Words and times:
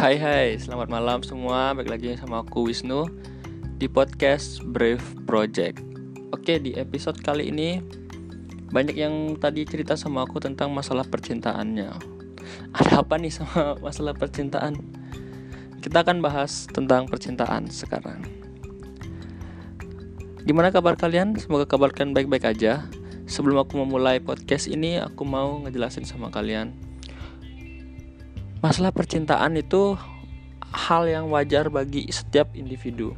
Hai 0.00 0.16
hai, 0.16 0.56
selamat 0.56 0.88
malam 0.88 1.20
semua. 1.20 1.76
Balik 1.76 1.92
lagi 1.92 2.16
sama 2.16 2.40
aku 2.40 2.72
Wisnu 2.72 3.04
Di 3.76 3.84
podcast 3.84 4.64
Brave 4.64 5.04
Project. 5.28 5.76
Oke, 6.32 6.56
di 6.56 6.72
episode 6.72 7.20
kali 7.20 7.52
ini 7.52 7.84
Banyak 8.72 8.96
yang 8.96 9.36
tadi 9.36 9.60
cerita 9.68 10.00
sama 10.00 10.24
aku 10.24 10.40
tentang 10.40 10.72
masalah 10.72 11.04
percintaannya. 11.04 11.92
Ada 12.80 13.04
apa 13.04 13.20
nih 13.20 13.28
sama 13.28 13.76
masalah 13.84 14.16
percintaan? 14.16 14.80
Kita 15.84 16.00
akan 16.00 16.24
bahas 16.24 16.64
tentang 16.72 17.04
percintaan 17.04 17.68
sekarang. 17.68 18.24
Gimana 20.48 20.72
kabar 20.72 20.96
kalian? 20.96 21.36
Semoga 21.36 21.68
kabar 21.68 21.92
kalian 21.92 22.16
baik-baik 22.16 22.48
aja. 22.48 22.88
Sebelum 23.28 23.68
aku 23.68 23.84
memulai 23.84 24.16
podcast 24.16 24.64
ini 24.64 24.96
Aku 24.96 25.28
mau 25.28 25.60
ngejelasin 25.60 26.08
sama 26.08 26.32
kalian 26.32 26.88
Masalah 28.60 28.92
percintaan 28.92 29.56
itu 29.56 29.96
hal 30.68 31.08
yang 31.08 31.32
wajar 31.32 31.72
bagi 31.72 32.04
setiap 32.12 32.52
individu. 32.52 33.16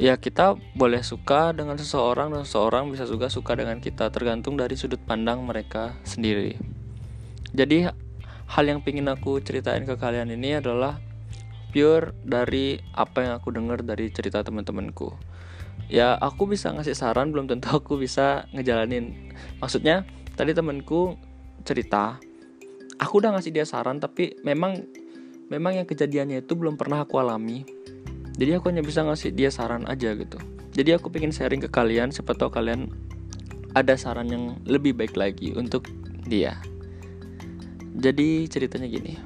Ya 0.00 0.16
kita 0.16 0.56
boleh 0.72 1.04
suka 1.04 1.52
dengan 1.52 1.76
seseorang 1.76 2.32
dan 2.32 2.48
seseorang 2.48 2.88
bisa 2.88 3.04
juga 3.04 3.28
suka 3.28 3.52
dengan 3.52 3.76
kita 3.84 4.08
tergantung 4.08 4.56
dari 4.56 4.72
sudut 4.72 4.96
pandang 5.04 5.44
mereka 5.44 5.92
sendiri. 6.08 6.56
Jadi 7.52 7.92
hal 8.48 8.64
yang 8.64 8.80
ingin 8.80 9.12
aku 9.12 9.36
ceritain 9.44 9.84
ke 9.84 9.92
kalian 10.00 10.32
ini 10.32 10.56
adalah 10.56 10.96
pure 11.68 12.16
dari 12.24 12.80
apa 12.96 13.28
yang 13.28 13.36
aku 13.36 13.52
dengar 13.52 13.84
dari 13.84 14.08
cerita 14.08 14.40
teman-temanku. 14.40 15.12
Ya 15.92 16.16
aku 16.16 16.48
bisa 16.48 16.72
ngasih 16.72 16.96
saran 16.96 17.36
belum 17.36 17.52
tentu 17.52 17.68
aku 17.76 18.00
bisa 18.00 18.48
ngejalanin. 18.56 19.36
Maksudnya 19.60 20.08
tadi 20.40 20.56
temanku 20.56 21.20
cerita 21.68 22.16
aku 23.00 23.24
udah 23.24 23.32
ngasih 23.34 23.50
dia 23.50 23.64
saran 23.64 23.96
tapi 23.96 24.36
memang 24.44 24.76
memang 25.48 25.80
yang 25.80 25.86
kejadiannya 25.88 26.44
itu 26.44 26.52
belum 26.54 26.76
pernah 26.76 27.02
aku 27.02 27.16
alami. 27.18 27.64
Jadi 28.36 28.56
aku 28.56 28.70
hanya 28.70 28.84
bisa 28.84 29.02
ngasih 29.02 29.32
dia 29.34 29.48
saran 29.50 29.88
aja 29.88 30.12
gitu. 30.14 30.38
Jadi 30.70 30.94
aku 30.94 31.10
pengen 31.10 31.34
sharing 31.34 31.64
ke 31.64 31.68
kalian 31.72 32.14
siapa 32.14 32.36
tahu 32.36 32.52
kalian 32.52 32.86
ada 33.74 33.98
saran 33.98 34.30
yang 34.30 34.44
lebih 34.68 34.94
baik 34.94 35.18
lagi 35.18 35.56
untuk 35.56 35.88
dia. 36.28 36.60
Jadi 37.98 38.46
ceritanya 38.46 38.86
gini. 38.86 39.18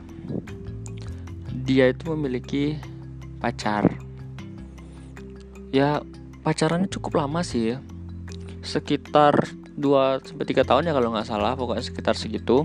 Dia 1.68 1.92
itu 1.92 2.08
memiliki 2.16 2.80
pacar. 3.42 3.84
Ya 5.74 6.00
pacarannya 6.46 6.88
cukup 6.88 7.20
lama 7.20 7.44
sih 7.44 7.76
sekitar 8.64 9.36
2 9.76 10.24
sampai 10.24 10.46
3 10.48 10.64
tahun 10.64 10.88
ya 10.88 10.92
kalau 10.96 11.12
nggak 11.12 11.28
salah 11.28 11.52
pokoknya 11.52 11.84
sekitar 11.84 12.16
segitu 12.16 12.64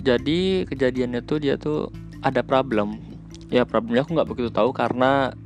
jadi 0.00 0.64
kejadiannya 0.64 1.20
tuh 1.24 1.38
dia 1.40 1.60
tuh 1.60 1.92
ada 2.24 2.40
problem. 2.40 3.00
Ya 3.52 3.68
problemnya 3.68 4.04
aku 4.04 4.16
nggak 4.16 4.28
begitu 4.28 4.50
tahu 4.52 4.72
karena 4.72 5.36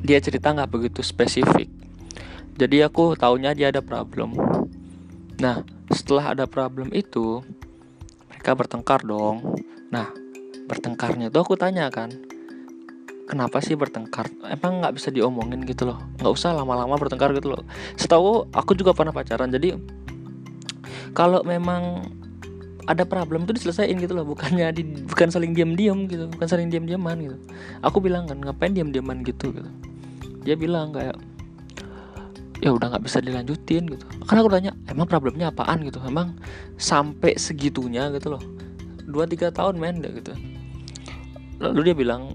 dia 0.00 0.16
cerita 0.20 0.56
nggak 0.56 0.70
begitu 0.72 1.00
spesifik. 1.04 1.68
Jadi 2.56 2.80
aku 2.84 3.16
taunya 3.16 3.52
dia 3.52 3.68
ada 3.68 3.84
problem. 3.84 4.36
Nah 5.40 5.64
setelah 5.92 6.32
ada 6.32 6.44
problem 6.48 6.92
itu 6.96 7.44
mereka 8.32 8.56
bertengkar 8.56 9.04
dong. 9.04 9.60
Nah 9.92 10.08
bertengkarnya 10.68 11.28
tuh 11.28 11.44
aku 11.44 11.54
tanya 11.58 11.90
kan 11.92 12.08
kenapa 13.28 13.60
sih 13.60 13.76
bertengkar? 13.76 14.32
Emang 14.48 14.80
nggak 14.80 14.96
bisa 14.96 15.12
diomongin 15.12 15.62
gitu 15.68 15.88
loh? 15.88 16.00
Nggak 16.18 16.32
usah 16.32 16.56
lama-lama 16.56 16.96
bertengkar 16.96 17.36
gitu 17.36 17.52
loh. 17.52 17.62
Setahu 17.94 18.48
aku 18.50 18.72
juga 18.72 18.96
pernah 18.96 19.12
pacaran. 19.12 19.52
Jadi 19.52 19.76
kalau 21.12 21.42
memang 21.44 22.06
ada 22.90 23.06
problem 23.06 23.46
tuh 23.46 23.54
diselesaikan 23.54 24.02
gitu 24.02 24.18
loh 24.18 24.26
bukannya 24.26 24.66
di, 24.74 24.82
bukan 25.06 25.30
saling 25.30 25.54
diam-diam 25.54 26.10
gitu 26.10 26.26
bukan 26.26 26.46
saling 26.50 26.66
diam-diaman 26.66 27.22
gitu. 27.22 27.36
Aku 27.86 28.02
bilang 28.02 28.26
kan 28.26 28.42
ngapain 28.42 28.74
diam-diaman 28.74 29.22
gitu? 29.22 29.54
gitu. 29.54 29.70
Dia 30.42 30.58
bilang 30.58 30.90
kayak 30.90 31.14
ya 32.58 32.74
udah 32.74 32.90
nggak 32.90 33.06
bisa 33.06 33.22
dilanjutin 33.22 33.86
gitu. 33.94 34.04
Karena 34.26 34.42
aku 34.42 34.50
tanya 34.50 34.72
emang 34.90 35.06
problemnya 35.06 35.54
apaan? 35.54 35.86
gitu. 35.86 36.02
Emang 36.02 36.34
sampai 36.76 37.38
segitunya? 37.38 38.10
gitu 38.10 38.34
loh. 38.34 38.42
Dua 39.06 39.30
tiga 39.30 39.54
tahun 39.54 39.78
men 39.78 40.02
gitu. 40.02 40.34
Lalu 41.62 41.80
dia 41.86 41.94
bilang 41.94 42.34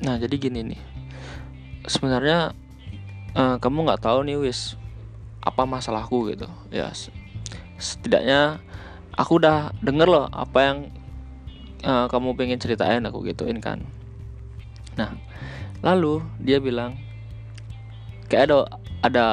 nah 0.00 0.16
jadi 0.16 0.40
gini 0.40 0.72
nih. 0.72 0.80
Sebenarnya 1.84 2.56
uh, 3.36 3.60
kamu 3.60 3.84
nggak 3.84 4.08
tahu 4.08 4.24
nih 4.24 4.40
wis 4.40 4.80
apa 5.44 5.68
masalahku 5.68 6.32
gitu. 6.32 6.48
Ya 6.72 6.88
setidaknya 7.76 8.60
aku 9.20 9.36
udah 9.36 9.76
denger 9.84 10.08
loh 10.08 10.26
apa 10.32 10.58
yang 10.64 10.78
uh, 11.84 12.08
kamu 12.08 12.32
pengen 12.40 12.56
ceritain 12.56 13.04
aku 13.04 13.20
gituin 13.28 13.60
kan. 13.60 13.84
Nah 14.96 15.12
lalu 15.84 16.24
dia 16.40 16.56
bilang 16.56 16.96
kayak 18.32 18.48
ada 18.48 18.56
ada 19.04 19.26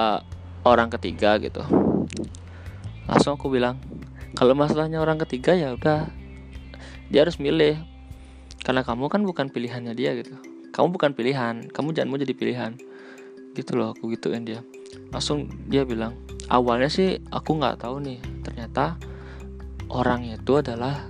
orang 0.67 0.91
ketiga 0.91 1.39
gitu. 1.39 1.63
Langsung 3.07 3.39
aku 3.39 3.47
bilang 3.47 3.79
kalau 4.35 4.51
masalahnya 4.51 4.99
orang 4.99 5.15
ketiga 5.23 5.55
ya 5.55 5.71
udah 5.71 6.11
dia 7.07 7.23
harus 7.23 7.39
milih. 7.39 7.79
Karena 8.67 8.83
kamu 8.83 9.07
kan 9.07 9.23
bukan 9.23 9.47
pilihannya 9.47 9.95
dia 9.95 10.11
gitu. 10.19 10.35
Kamu 10.75 10.91
bukan 10.91 11.15
pilihan 11.15 11.71
kamu 11.71 11.95
jangan 11.95 12.11
mau 12.11 12.19
jadi 12.19 12.35
pilihan. 12.35 12.75
Gitu 13.55 13.71
loh 13.79 13.95
aku 13.95 14.11
gituin 14.11 14.43
dia. 14.43 14.59
Langsung 15.15 15.47
dia 15.71 15.87
bilang 15.87 16.19
awalnya 16.51 16.91
sih 16.91 17.23
aku 17.31 17.55
nggak 17.55 17.79
tahu 17.87 18.03
nih 18.03 18.19
ternyata 18.43 18.99
orang 19.87 20.27
itu 20.27 20.59
adalah 20.59 21.07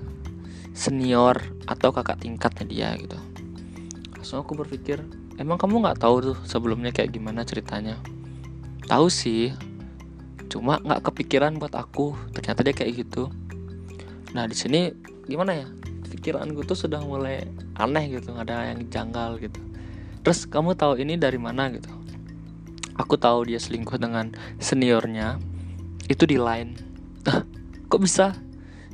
senior 0.78 1.42
atau 1.66 1.90
kakak 1.90 2.22
tingkatnya 2.22 2.66
dia 2.66 2.90
gitu. 2.98 3.18
Langsung 4.14 4.46
aku 4.46 4.54
berpikir 4.54 5.02
emang 5.42 5.58
kamu 5.58 5.82
nggak 5.82 6.02
tahu 6.02 6.34
tuh 6.34 6.38
sebelumnya 6.46 6.94
kayak 6.94 7.14
gimana 7.14 7.42
ceritanya? 7.42 7.98
Tahu 8.86 9.10
sih 9.10 9.54
cuma 10.48 10.78
nggak 10.80 11.10
kepikiran 11.12 11.58
buat 11.58 11.74
aku. 11.74 12.14
Ternyata 12.38 12.62
dia 12.62 12.74
kayak 12.78 12.94
gitu. 13.08 13.30
Nah 14.38 14.46
di 14.46 14.54
sini 14.54 14.94
gimana 15.26 15.58
ya? 15.58 15.68
Pikiranku 16.08 16.64
tuh 16.64 16.78
sudah 16.78 17.04
mulai 17.04 17.44
aneh 17.76 18.10
gitu 18.14 18.32
nggak 18.32 18.48
ada 18.48 18.74
yang 18.74 18.86
janggal 18.88 19.42
gitu. 19.42 19.60
Terus 20.22 20.46
kamu 20.46 20.78
tahu 20.78 21.02
ini 21.02 21.18
dari 21.18 21.40
mana? 21.42 21.68
gitu. 21.74 21.90
Aku 22.98 23.18
tahu 23.18 23.50
dia 23.50 23.62
selingkuh 23.62 24.02
dengan 24.02 24.34
seniornya. 24.58 25.38
Itu 26.08 26.24
di 26.24 26.40
line 26.40 26.88
kok 27.92 28.00
bisa 28.00 28.36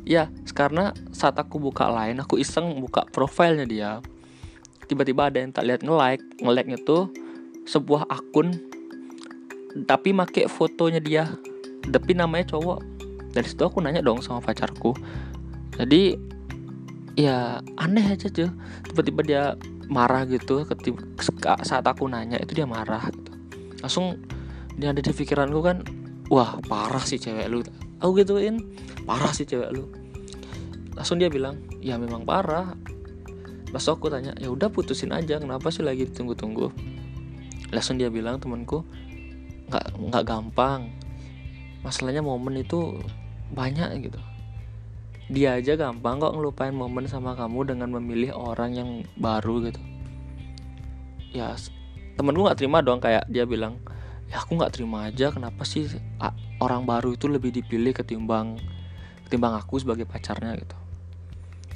ya 0.03 0.27
karena 0.51 0.91
saat 1.15 1.39
aku 1.39 1.59
buka 1.59 1.87
lain 1.87 2.19
aku 2.19 2.39
iseng 2.39 2.79
buka 2.79 3.07
profilnya 3.09 3.65
dia. 3.67 3.91
Tiba-tiba 4.83 5.31
ada 5.31 5.39
yang 5.39 5.51
tak 5.55 5.63
lihat 5.65 5.81
nge-like. 5.81 6.23
Nge-like-nya 6.43 6.79
tuh 6.83 7.09
sebuah 7.63 8.05
akun. 8.11 8.59
Tapi 9.87 10.11
make 10.11 10.45
fotonya 10.51 10.99
dia. 10.99 11.31
Tapi 11.87 12.11
namanya 12.13 12.53
cowok. 12.53 12.83
Dari 13.33 13.47
situ 13.47 13.63
aku 13.63 13.81
nanya 13.81 14.03
dong 14.03 14.19
sama 14.21 14.43
pacarku. 14.43 14.93
Jadi 15.79 16.13
ya 17.17 17.63
aneh 17.79 18.13
aja 18.13 18.29
tuh 18.29 18.51
tiba-tiba 18.91 19.21
dia 19.23 19.43
marah 19.87 20.27
gitu. 20.27 20.67
Ketika 20.67 21.57
saat 21.63 21.87
aku 21.87 22.05
nanya 22.11 22.37
itu 22.37 22.53
dia 22.53 22.67
marah 22.67 23.07
gitu. 23.09 23.31
langsung 23.83 24.15
dia 24.79 24.95
ada 24.95 25.03
di 25.03 25.11
pikiranku 25.11 25.59
kan 25.59 25.83
wah 26.31 26.57
parah 26.65 27.03
sih 27.03 27.19
cewek 27.19 27.51
lu 27.51 27.61
aku 28.03 28.19
gituin. 28.19 28.59
Parah 29.07 29.31
sih 29.31 29.47
cewek 29.47 29.71
lu. 29.71 29.87
Langsung 30.93 31.17
dia 31.17 31.31
bilang 31.31 31.63
ya 31.79 31.95
memang 31.95 32.27
parah. 32.27 32.75
Pas 33.71 33.87
aku 33.87 34.11
tanya 34.11 34.35
ya 34.37 34.51
udah 34.51 34.67
putusin 34.67 35.15
aja 35.15 35.39
kenapa 35.39 35.71
sih 35.71 35.81
lagi 35.81 36.05
tunggu-tunggu 36.05 36.69
langsung 37.73 37.97
dia 37.97 38.07
bilang 38.13 38.37
temanku 38.37 38.85
nggak 39.73 39.85
nggak 39.97 40.23
gampang. 40.23 40.93
Masalahnya 41.81 42.21
momen 42.21 42.61
itu 42.61 43.01
banyak 43.51 44.07
gitu. 44.07 44.21
Dia 45.33 45.57
aja 45.57 45.73
gampang 45.73 46.21
kok 46.21 46.37
ngelupain 46.37 46.71
momen 46.71 47.09
sama 47.09 47.33
kamu 47.33 47.73
dengan 47.73 47.89
memilih 47.97 48.37
orang 48.37 48.71
yang 48.77 48.89
baru 49.17 49.67
gitu. 49.67 49.81
Ya 51.33 51.57
temenku 52.13 52.45
nggak 52.45 52.61
terima 52.61 52.85
dong 52.85 53.01
kayak 53.01 53.25
dia 53.33 53.49
bilang 53.49 53.81
ya 54.33 54.41
aku 54.41 54.57
nggak 54.57 54.73
terima 54.73 55.05
aja 55.05 55.29
kenapa 55.29 55.61
sih 55.61 55.85
orang 56.57 56.89
baru 56.89 57.13
itu 57.13 57.29
lebih 57.29 57.53
dipilih 57.53 57.93
ketimbang 57.93 58.57
ketimbang 59.29 59.53
aku 59.53 59.77
sebagai 59.77 60.09
pacarnya 60.09 60.57
gitu. 60.57 60.73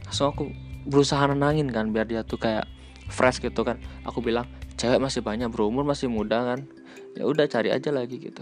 So 0.09 0.33
aku 0.33 0.50
berusaha 0.89 1.21
nenangin 1.30 1.69
kan 1.69 1.94
biar 1.94 2.09
dia 2.09 2.25
tuh 2.25 2.42
kayak 2.42 2.65
fresh 3.13 3.45
gitu 3.45 3.62
kan. 3.62 3.77
Aku 4.09 4.25
bilang 4.25 4.50
cewek 4.74 4.98
masih 4.98 5.21
banyak 5.21 5.54
berumur 5.54 5.86
masih 5.86 6.09
muda 6.09 6.42
kan. 6.42 6.65
Ya 7.13 7.30
udah 7.30 7.45
cari 7.45 7.69
aja 7.69 7.94
lagi 7.94 8.18
gitu. 8.18 8.42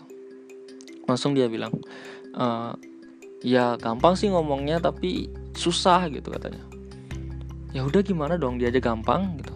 Langsung 1.11 1.35
dia 1.35 1.51
bilang 1.51 1.75
e, 2.31 2.45
ya 3.43 3.75
gampang 3.75 4.15
sih 4.15 4.31
ngomongnya 4.31 4.79
tapi 4.79 5.27
susah 5.59 6.07
gitu 6.07 6.31
katanya. 6.31 6.63
Ya 7.75 7.83
udah 7.83 7.99
gimana 7.99 8.39
dong? 8.39 8.63
Dia 8.63 8.71
aja 8.71 8.79
gampang 8.79 9.43
gitu. 9.43 9.51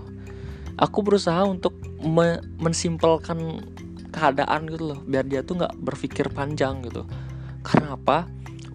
Aku 0.80 1.04
berusaha 1.04 1.48
untuk 1.48 1.76
me 2.00 2.40
mensimpelkan 2.60 3.64
keadaan 4.10 4.70
gitu 4.70 4.94
loh 4.94 5.00
biar 5.06 5.26
dia 5.26 5.46
tuh 5.46 5.62
nggak 5.62 5.74
berpikir 5.80 6.30
panjang 6.34 6.82
gitu. 6.86 7.06
Karena 7.62 7.96
apa? 7.96 8.26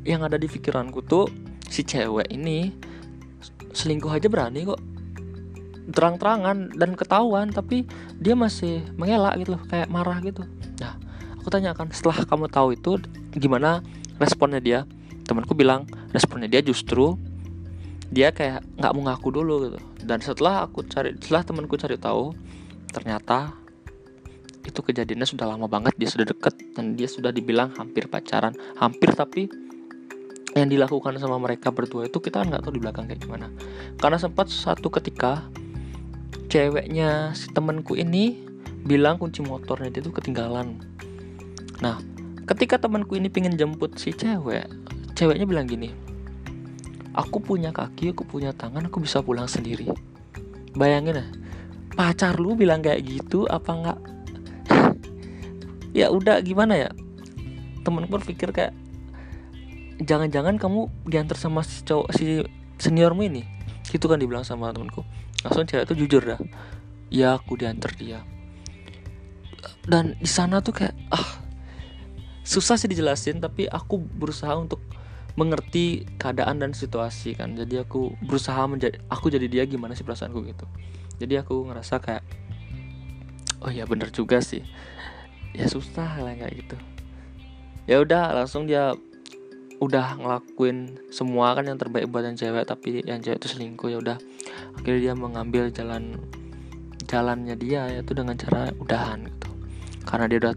Yang 0.05 0.21
ada 0.31 0.37
di 0.39 0.49
pikiranku 0.49 1.03
tuh 1.05 1.29
si 1.67 1.83
cewek 1.83 2.31
ini 2.31 2.71
selingkuh 3.75 4.13
aja 4.15 4.31
berani 4.31 4.65
kok. 4.65 4.81
Terang-terangan 5.85 6.73
dan 6.79 6.97
ketahuan 6.97 7.53
tapi 7.53 7.85
dia 8.17 8.33
masih 8.33 8.81
mengelak 8.97 9.37
gitu 9.43 9.59
kayak 9.69 9.91
marah 9.91 10.23
gitu. 10.25 10.47
Nah 10.81 10.97
aku 11.37 11.53
tanyakan 11.53 11.93
setelah 11.93 12.25
kamu 12.25 12.47
tahu 12.49 12.69
itu 12.73 12.91
gimana 13.37 13.85
responnya 14.17 14.63
dia? 14.63 14.81
Temanku 15.25 15.57
bilang 15.57 15.89
responnya 16.13 16.49
dia 16.49 16.61
justru 16.61 17.17
dia 18.13 18.31
kayak 18.31 18.63
nggak 18.79 18.93
mau 18.95 19.03
ngaku 19.11 19.29
dulu 19.33 19.55
gitu. 19.69 19.79
Dan 20.05 20.21
setelah 20.21 20.69
aku 20.69 20.85
cari 20.85 21.17
setelah 21.19 21.43
temanku 21.43 21.75
cari 21.81 21.97
tahu 21.97 22.37
ternyata 22.93 23.64
itu 24.65 24.81
kejadiannya 24.81 25.29
sudah 25.29 25.47
lama 25.47 25.69
banget 25.69 25.93
dia 26.01 26.09
sudah 26.09 26.27
deket 26.27 26.57
dan 26.73 26.97
dia 26.97 27.07
sudah 27.07 27.31
dibilang 27.31 27.71
hampir 27.77 28.09
pacaran. 28.09 28.57
Hampir 28.81 29.13
tapi 29.13 29.47
yang 30.57 30.71
dilakukan 30.71 31.19
sama 31.21 31.37
mereka 31.37 31.69
berdua 31.75 32.09
itu 32.09 32.19
kita 32.19 32.43
nggak 32.47 32.65
tahu 32.65 32.79
di 32.79 32.83
belakang 32.83 33.05
kayak 33.07 33.21
gimana. 33.21 33.53
Karena 34.01 34.17
sempat 34.17 34.49
satu 34.49 34.89
ketika 34.89 35.45
ceweknya 36.49 37.37
si 37.37 37.53
temanku 37.53 37.95
ini 37.99 38.41
bilang 38.85 39.21
kunci 39.21 39.45
motornya 39.45 39.93
dia 39.93 40.01
tuh 40.01 40.17
ketinggalan. 40.17 40.81
Nah 41.85 42.01
ketika 42.49 42.81
temanku 42.81 43.17
ini 43.21 43.29
pengen 43.29 43.57
jemput 43.57 43.97
si 44.01 44.13
cewek 44.13 44.69
ceweknya 45.17 45.49
bilang 45.49 45.65
gini 45.65 45.89
aku 47.17 47.41
punya 47.41 47.73
kaki 47.73 48.13
aku 48.13 48.27
punya 48.27 48.53
tangan 48.53 48.91
aku 48.91 49.01
bisa 49.01 49.23
pulang 49.25 49.49
sendiri. 49.49 49.89
Bayangin 50.75 51.23
ya 51.23 51.27
pacar 51.95 52.43
lu 52.43 52.59
bilang 52.59 52.83
kayak 52.83 53.07
gitu 53.07 53.47
apa 53.47 53.71
enggak 53.71 53.99
ya 55.95 56.11
udah 56.11 56.43
gimana 56.43 56.75
ya? 56.77 56.91
Temanku 57.87 58.19
berpikir 58.19 58.51
kayak 58.51 58.75
jangan-jangan 60.03 60.59
kamu 60.59 60.91
diantar 61.07 61.39
sama 61.39 61.63
si 61.63 61.87
cowok 61.87 62.09
si 62.13 62.43
seniormu 62.83 63.23
ini? 63.25 63.47
Gitu 63.87 64.11
kan 64.11 64.19
dibilang 64.19 64.43
sama 64.43 64.75
temanku 64.75 65.07
langsung 65.45 65.69
cewek 65.69 65.85
itu 65.85 65.95
jujur 66.05 66.25
dah 66.25 66.41
ya 67.13 67.37
aku 67.37 67.55
diantar 67.55 67.93
dia. 67.95 68.25
Dan 69.85 70.17
di 70.17 70.29
sana 70.29 70.65
tuh 70.65 70.73
kayak 70.73 70.97
ah 71.13 71.45
susah 72.43 72.81
sih 72.81 72.89
dijelasin 72.89 73.39
tapi 73.45 73.69
aku 73.69 74.01
berusaha 74.01 74.57
untuk 74.57 74.81
mengerti 75.37 76.09
keadaan 76.17 76.65
dan 76.65 76.73
situasi 76.73 77.37
kan. 77.37 77.53
Jadi 77.55 77.85
aku 77.85 78.17
berusaha 78.25 78.65
menjadi 78.65 78.99
aku 79.13 79.29
jadi 79.29 79.47
dia 79.47 79.63
gimana 79.69 79.93
sih 79.93 80.03
perasaanku 80.03 80.41
gitu. 80.49 80.65
Jadi 81.21 81.39
aku 81.39 81.69
ngerasa 81.69 82.01
kayak 82.01 82.25
oh 83.63 83.71
ya 83.73 83.85
bener 83.89 84.13
juga 84.13 84.41
sih 84.45 84.65
ya 85.55 85.67
susah 85.71 86.19
lah 86.19 86.35
kayak 86.35 86.67
gitu. 86.67 86.77
Ya 87.87 88.03
udah 88.03 88.35
langsung 88.35 88.67
dia 88.67 88.93
udah 89.83 90.17
ngelakuin 90.19 90.97
semua 91.11 91.53
kan 91.53 91.67
yang 91.67 91.79
terbaik 91.79 92.11
buat 92.11 92.27
yang 92.27 92.39
cewek 92.39 92.65
tapi 92.67 93.03
yang 93.07 93.23
cewek 93.23 93.39
itu 93.39 93.49
selingkuh 93.55 93.89
ya 93.91 93.99
udah. 94.03 94.19
Akhirnya 94.75 95.01
dia 95.11 95.15
mengambil 95.15 95.71
jalan 95.71 96.19
jalannya 97.05 97.55
dia 97.55 97.87
yaitu 97.93 98.13
dengan 98.17 98.35
cara 98.35 98.75
udahan 98.81 99.31
gitu. 99.31 99.49
Karena 100.05 100.27
dia 100.29 100.39
udah 100.43 100.55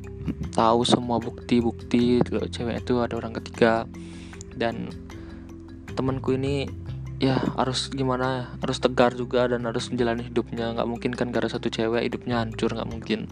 tahu 0.58 0.82
semua 0.84 1.22
bukti-bukti 1.22 2.20
kalau 2.26 2.50
cewek 2.50 2.82
itu 2.84 2.94
ada 3.00 3.14
orang 3.16 3.38
ketiga. 3.38 3.86
Dan 4.58 4.90
temanku 5.94 6.34
ini 6.34 6.66
ya 7.18 7.38
harus 7.58 7.90
gimana 7.90 8.54
harus 8.62 8.78
tegar 8.78 9.14
juga 9.14 9.46
dan 9.50 9.68
harus 9.68 9.92
menjalani 9.94 10.26
hidupnya. 10.26 10.74
Nggak 10.74 10.88
mungkin 10.88 11.12
kan 11.14 11.30
gara 11.30 11.52
satu 11.52 11.70
cewek 11.70 12.08
hidupnya 12.08 12.42
hancur 12.42 12.74
nggak 12.74 12.90
mungkin 12.90 13.28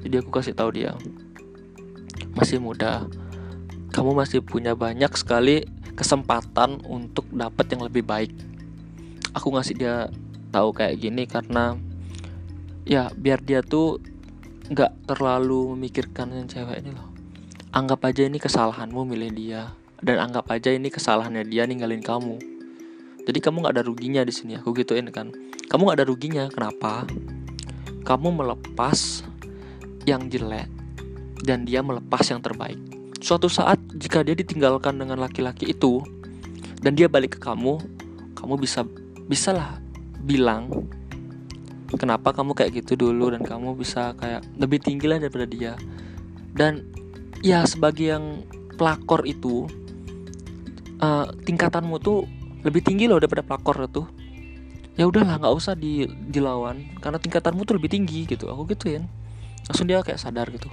jadi 0.00 0.24
aku 0.24 0.30
kasih 0.32 0.56
tahu 0.56 0.72
dia 0.76 0.96
masih 2.34 2.62
muda. 2.62 3.04
Kamu 3.90 4.14
masih 4.14 4.40
punya 4.40 4.78
banyak 4.78 5.10
sekali 5.18 5.66
kesempatan 5.98 6.80
untuk 6.86 7.26
dapat 7.34 7.74
yang 7.74 7.82
lebih 7.84 8.06
baik. 8.06 8.32
Aku 9.34 9.50
ngasih 9.50 9.74
dia 9.76 9.96
tahu 10.54 10.70
kayak 10.74 10.98
gini 10.98 11.26
karena 11.26 11.74
ya 12.86 13.10
biar 13.14 13.42
dia 13.42 13.62
tuh 13.62 13.98
nggak 14.70 15.10
terlalu 15.10 15.74
memikirkan 15.74 16.30
yang 16.30 16.46
cewek 16.46 16.80
ini 16.86 16.94
loh. 16.94 17.10
Anggap 17.74 18.06
aja 18.06 18.26
ini 18.26 18.38
kesalahanmu 18.38 19.02
milih 19.06 19.30
dia. 19.34 19.62
Dan 20.00 20.16
anggap 20.16 20.48
aja 20.48 20.72
ini 20.72 20.88
kesalahannya 20.88 21.44
dia 21.44 21.68
ninggalin 21.68 22.00
kamu. 22.00 22.40
Jadi 23.26 23.38
kamu 23.38 23.62
nggak 23.62 23.74
ada 23.76 23.84
ruginya 23.84 24.22
di 24.24 24.32
sini. 24.32 24.56
Aku 24.56 24.72
gituin 24.72 25.10
kan. 25.12 25.30
Kamu 25.68 25.86
nggak 25.86 25.98
ada 26.02 26.06
ruginya. 26.08 26.44
Kenapa? 26.48 27.04
Kamu 28.02 28.32
melepas 28.32 29.28
yang 30.08 30.28
jelek 30.32 30.68
dan 31.44 31.64
dia 31.64 31.80
melepas 31.80 32.24
yang 32.28 32.40
terbaik. 32.40 32.78
Suatu 33.20 33.52
saat 33.52 33.76
jika 33.96 34.24
dia 34.24 34.32
ditinggalkan 34.32 34.96
dengan 34.96 35.20
laki-laki 35.20 35.72
itu 35.72 36.00
dan 36.80 36.96
dia 36.96 37.08
balik 37.08 37.36
ke 37.36 37.40
kamu, 37.40 37.76
kamu 38.36 38.54
bisa 38.56 38.84
bisalah 39.28 39.76
bilang 40.24 40.88
kenapa 41.96 42.30
kamu 42.30 42.56
kayak 42.56 42.84
gitu 42.84 42.96
dulu? 42.96 43.34
Dan 43.34 43.42
kamu 43.42 43.76
bisa 43.76 44.16
kayak 44.16 44.44
lebih 44.56 44.78
tinggi 44.80 45.06
lah 45.10 45.18
daripada 45.20 45.46
dia. 45.48 45.74
Dan 46.54 46.86
ya 47.44 47.64
sebagai 47.68 48.14
yang 48.14 48.44
pelakor 48.76 49.28
itu 49.28 49.68
uh, 51.04 51.28
tingkatanmu 51.44 52.00
tuh 52.00 52.24
lebih 52.64 52.84
tinggi 52.84 53.08
loh 53.08 53.16
daripada 53.16 53.40
pelakor 53.40 53.88
itu 53.88 54.04
ya 55.00 55.08
udahlah 55.08 55.40
nggak 55.40 55.54
usah 55.56 55.72
di, 55.72 56.04
dilawan 56.28 56.84
karena 57.00 57.16
tingkatanmu 57.16 57.64
tuh 57.64 57.80
lebih 57.80 57.92
tinggi 57.92 58.28
gitu. 58.28 58.48
Aku 58.48 58.68
gituin 58.68 59.04
langsung 59.70 59.86
dia 59.86 60.02
kayak 60.02 60.18
sadar 60.18 60.50
gitu. 60.50 60.66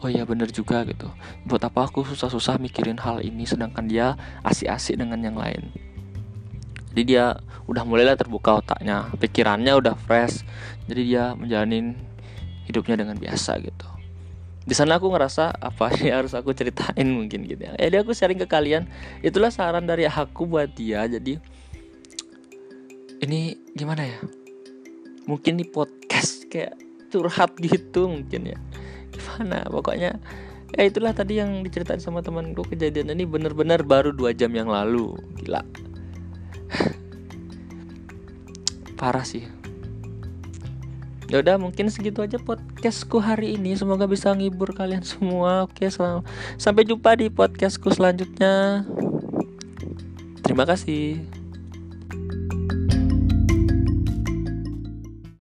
Oh 0.00 0.08
iya 0.08 0.24
bener 0.24 0.48
juga 0.48 0.80
gitu. 0.88 1.08
Buat 1.44 1.68
apa 1.68 1.84
aku 1.88 2.04
susah-susah 2.04 2.56
mikirin 2.56 2.96
hal 2.96 3.20
ini 3.20 3.44
sedangkan 3.44 3.84
dia 3.84 4.16
asik-asik 4.44 4.96
dengan 4.96 5.20
yang 5.20 5.36
lain? 5.36 5.68
Jadi 6.92 7.02
dia 7.16 7.36
udah 7.68 7.84
mulailah 7.88 8.16
terbuka 8.16 8.64
otaknya 8.64 9.08
pikirannya 9.16 9.72
udah 9.76 9.96
fresh. 9.96 10.44
Jadi 10.88 11.02
dia 11.12 11.32
menjalani 11.32 11.96
hidupnya 12.68 13.00
dengan 13.00 13.16
biasa 13.16 13.60
gitu. 13.64 13.88
Di 14.64 14.72
sana 14.72 14.96
aku 14.96 15.12
ngerasa 15.12 15.56
apa 15.56 15.92
sih 15.92 16.08
harus 16.08 16.32
aku 16.32 16.52
ceritain 16.56 17.08
mungkin 17.08 17.44
gitu 17.44 17.64
ya. 17.64 17.76
Jadi 17.76 17.96
aku 18.00 18.16
sharing 18.16 18.40
ke 18.40 18.48
kalian. 18.48 18.88
Itulah 19.20 19.52
saran 19.52 19.84
dari 19.84 20.08
aku 20.08 20.48
buat 20.48 20.72
dia. 20.72 21.04
Jadi 21.04 21.36
ini 23.24 23.56
gimana 23.72 24.04
ya? 24.04 24.20
Mungkin 25.24 25.56
di 25.56 25.64
podcast 25.64 26.44
kayak 26.52 26.83
curhat 27.14 27.54
gitu 27.62 28.10
mungkin 28.10 28.50
ya. 28.50 28.58
Gimana? 29.14 29.62
Pokoknya 29.70 30.18
ya 30.74 30.82
itulah 30.82 31.14
tadi 31.14 31.38
yang 31.38 31.62
diceritain 31.62 32.02
sama 32.02 32.18
temanku 32.18 32.66
kejadian 32.66 33.14
ini 33.14 33.22
bener-bener 33.22 33.86
baru 33.86 34.10
dua 34.10 34.34
jam 34.34 34.50
yang 34.50 34.66
lalu. 34.66 35.14
Gila. 35.38 35.62
Parah 38.98 39.22
sih. 39.22 39.46
Ya 41.30 41.40
udah 41.40 41.56
mungkin 41.56 41.88
segitu 41.88 42.20
aja 42.20 42.36
podcastku 42.42 43.22
hari 43.22 43.56
ini. 43.56 43.78
Semoga 43.78 44.10
bisa 44.10 44.34
ngibur 44.34 44.74
kalian 44.74 45.06
semua. 45.06 45.64
Oke 45.64 45.88
selamat 45.88 46.26
sampai 46.58 46.84
jumpa 46.84 47.16
di 47.16 47.30
podcastku 47.30 47.94
selanjutnya. 47.94 48.84
Terima 50.44 50.68
kasih 50.68 51.43